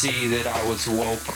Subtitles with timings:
[0.00, 1.28] see that I was woke.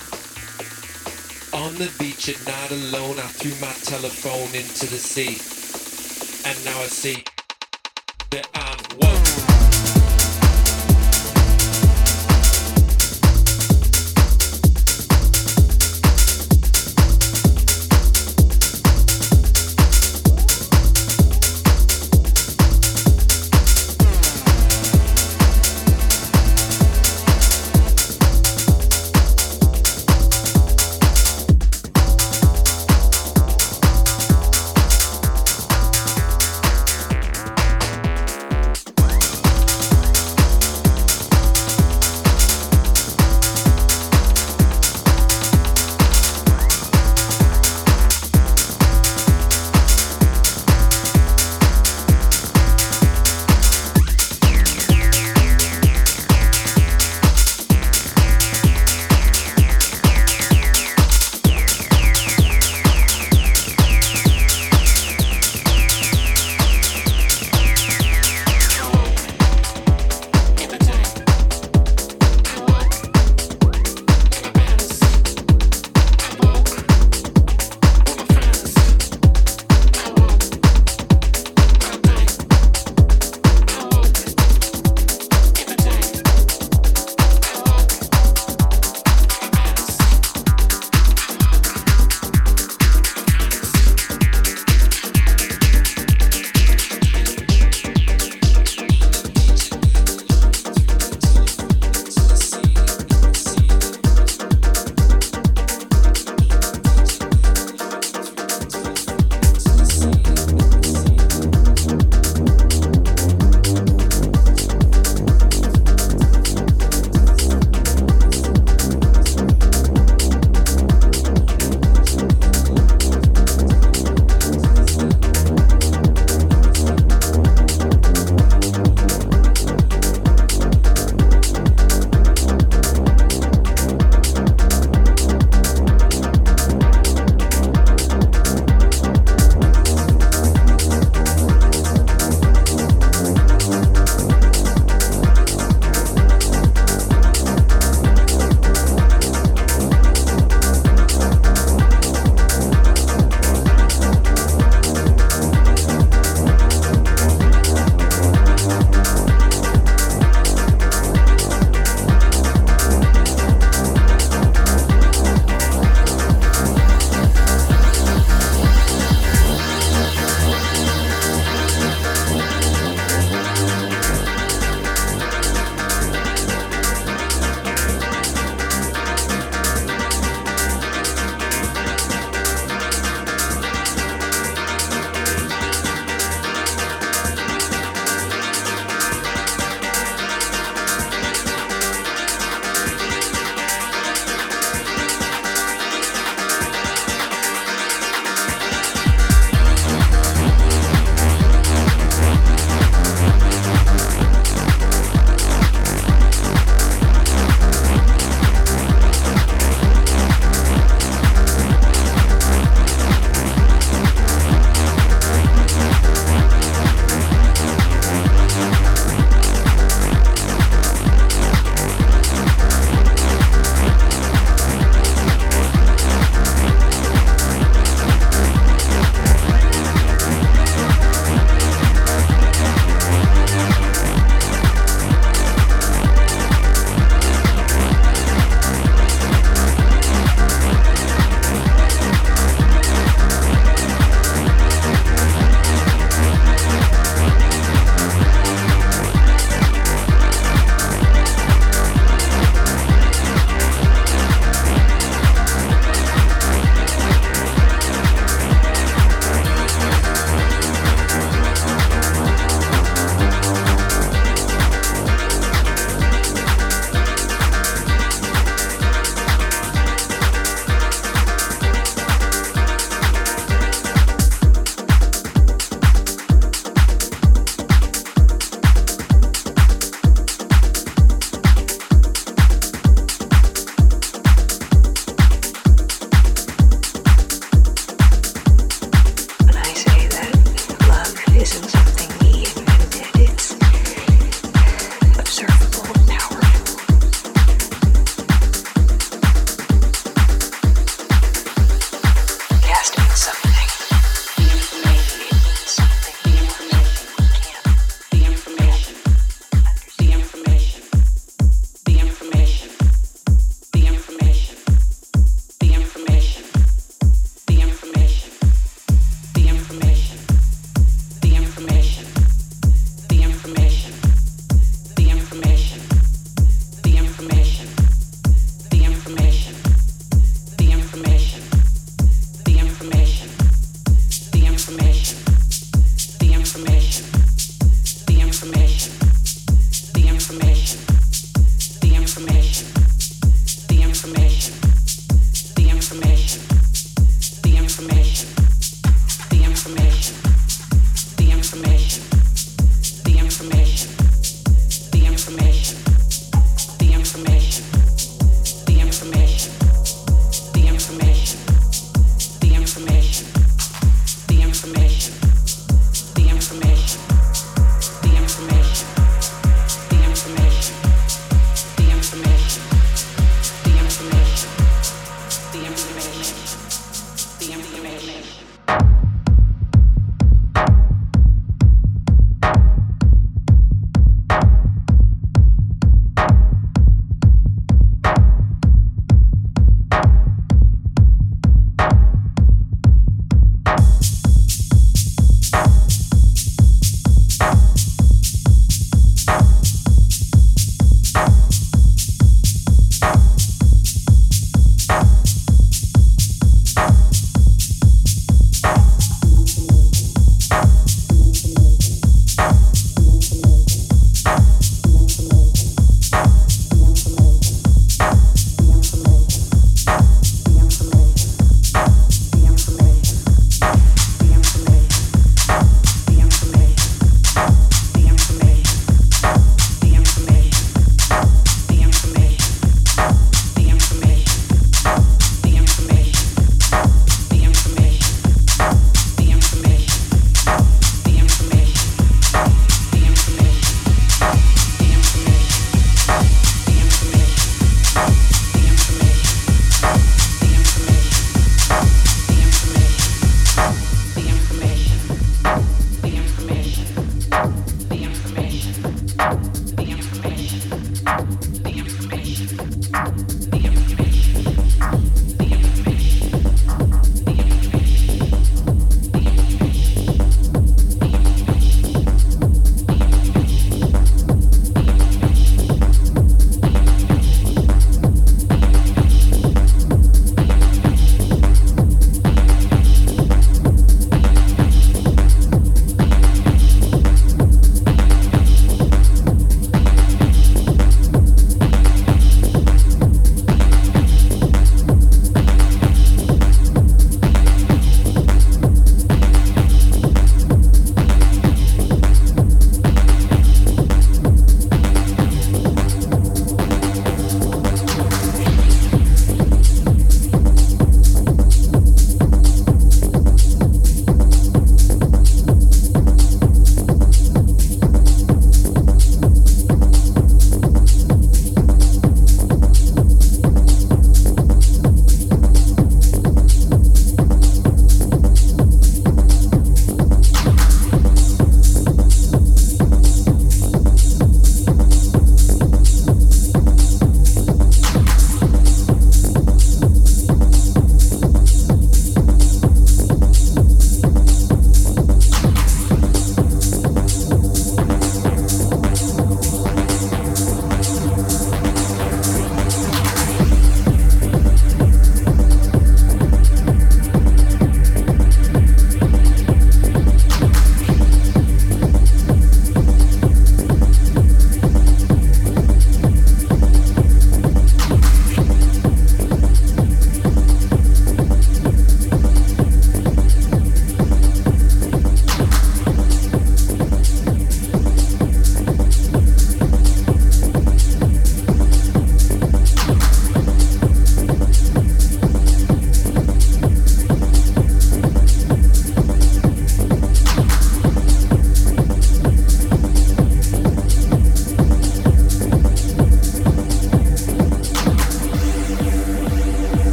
[1.53, 5.37] On the beach and not alone, I threw my telephone into the sea,
[6.49, 7.34] and now I see